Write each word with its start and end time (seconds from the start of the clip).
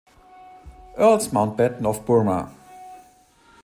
Earls 0.97 1.27
Mountbatten 1.27 1.85
of 1.85 2.03
Burma. 2.07 2.49